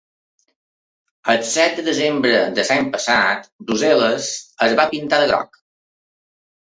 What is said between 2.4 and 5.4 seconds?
de l’any passat, Brussel·les es va pintar de